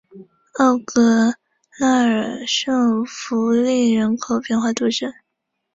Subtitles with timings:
[0.55, 1.35] 昂格
[1.77, 5.13] 拉尔圣费利人口变化图示